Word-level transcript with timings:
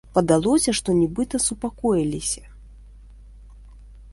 Падалося, 0.17 0.71
што 0.79 0.89
нібыта 1.01 1.41
супакоіліся. 1.47 2.43